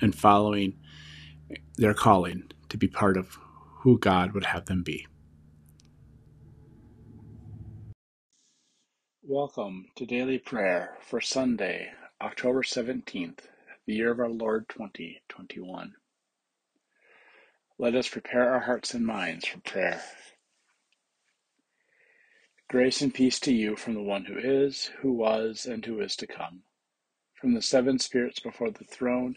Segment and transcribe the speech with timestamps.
[0.00, 0.78] and following
[1.76, 3.38] their calling to be part of
[3.80, 5.06] who God would have them be.
[9.22, 13.40] Welcome to daily prayer for Sunday, October 17th,
[13.86, 15.92] the year of our Lord 2021.
[17.78, 20.02] Let us prepare our hearts and minds for prayer.
[22.68, 26.16] Grace and peace to you from the one who is, who was, and who is
[26.16, 26.62] to come,
[27.34, 29.36] from the seven spirits before the throne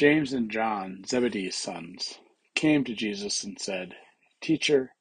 [0.00, 2.20] James and John, Zebedee's sons,
[2.54, 3.94] came to Jesus and said,
[4.40, 4.94] Teacher,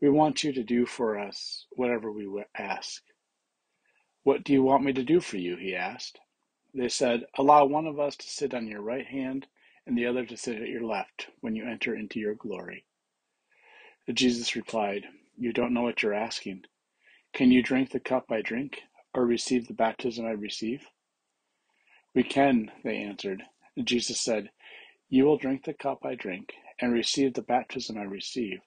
[0.00, 3.00] we want you to do for us whatever we ask.
[4.24, 5.54] What do you want me to do for you?
[5.54, 6.18] He asked.
[6.74, 9.46] They said, Allow one of us to sit on your right hand
[9.86, 12.86] and the other to sit at your left when you enter into your glory.
[14.12, 15.04] Jesus replied,
[15.38, 16.64] You don't know what you're asking.
[17.32, 18.80] Can you drink the cup I drink,
[19.14, 20.88] or receive the baptism I receive?
[22.16, 23.44] We can, they answered.
[23.82, 24.50] Jesus said,
[25.08, 28.60] You will drink the cup I drink, and receive the baptism I receive.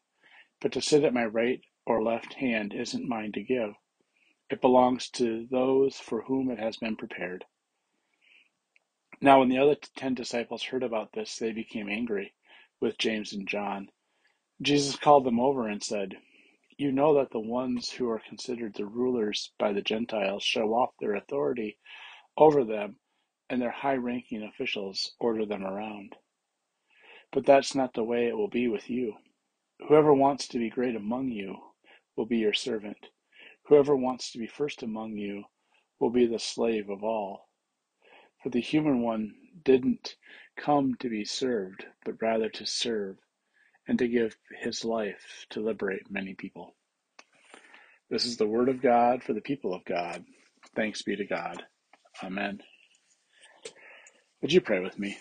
[0.61, 3.73] But to sit at my right or left hand isn't mine to give.
[4.49, 7.45] It belongs to those for whom it has been prepared.
[9.21, 12.33] Now, when the other ten disciples heard about this, they became angry
[12.81, 13.89] with James and John.
[14.61, 16.15] Jesus called them over and said,
[16.77, 20.91] You know that the ones who are considered the rulers by the Gentiles show off
[20.99, 21.77] their authority
[22.37, 22.97] over them
[23.49, 26.15] and their high-ranking officials order them around.
[27.31, 29.13] But that's not the way it will be with you.
[29.87, 31.57] Whoever wants to be great among you
[32.15, 32.97] will be your servant.
[33.67, 35.43] Whoever wants to be first among you
[35.99, 37.49] will be the slave of all.
[38.41, 39.33] For the human one
[39.63, 40.15] didn't
[40.57, 43.17] come to be served, but rather to serve
[43.87, 46.75] and to give his life to liberate many people.
[48.09, 50.23] This is the word of God for the people of God.
[50.75, 51.63] Thanks be to God.
[52.23, 52.61] Amen.
[54.47, 55.17] Would you pray with me?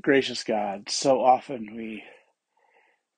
[0.00, 2.04] Gracious God, so often we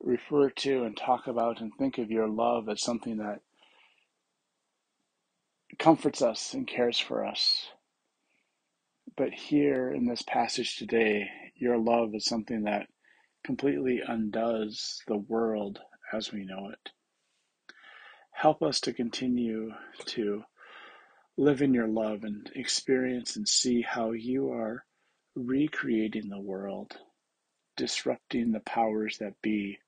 [0.00, 3.38] refer to and talk about and think of your love as something that
[5.78, 7.68] comforts us and cares for us.
[9.16, 12.88] But here in this passage today, your love is something that
[13.44, 15.78] completely undoes the world
[16.12, 16.90] as we know it.
[18.32, 19.70] Help us to continue
[20.06, 20.42] to
[21.36, 24.84] live in your love and experience and see how you are
[25.34, 26.96] recreating the world,
[27.76, 29.78] disrupting the powers that be,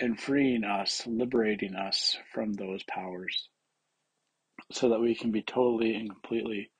[0.00, 3.48] and freeing us, liberating us from those powers,
[4.72, 6.70] so that we can be totally and completely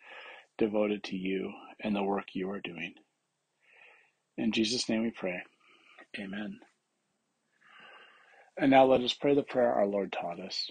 [0.58, 2.94] devoted to you and the work you are doing.
[4.36, 5.42] In Jesus' name we pray.
[6.18, 6.58] Amen.
[8.56, 10.70] And now let us pray the prayer our Lord taught us.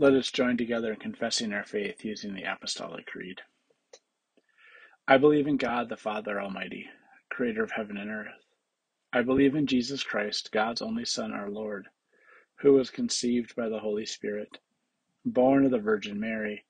[0.00, 3.40] Let us join together in confessing our faith using the Apostolic Creed.
[5.08, 6.88] I believe in God the Father Almighty,
[7.30, 8.46] creator of heaven and earth.
[9.12, 11.88] I believe in Jesus Christ, God's only Son, our Lord,
[12.60, 14.58] who was conceived by the Holy Spirit,
[15.24, 16.64] born of the Virgin Mary,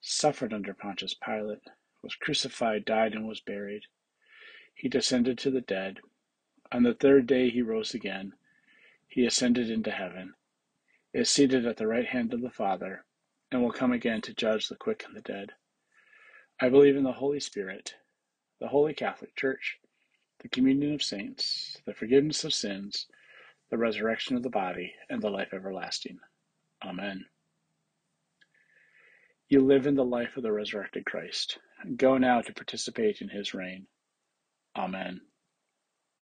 [0.00, 1.62] suffered under Pontius Pilate,
[2.02, 3.84] was crucified, died, and was buried.
[4.74, 6.00] He descended to the dead.
[6.72, 8.32] On the third day he rose again.
[9.06, 10.34] He ascended into heaven
[11.14, 13.04] is seated at the right hand of the Father,
[13.50, 15.52] and will come again to judge the quick and the dead.
[16.60, 17.94] I believe in the Holy Spirit,
[18.60, 19.78] the Holy Catholic Church,
[20.40, 23.06] the communion of saints, the forgiveness of sins,
[23.70, 26.18] the resurrection of the body, and the life everlasting.
[26.84, 27.24] Amen.
[29.48, 31.58] You live in the life of the resurrected Christ.
[31.96, 33.86] Go now to participate in his reign.
[34.76, 35.20] Amen.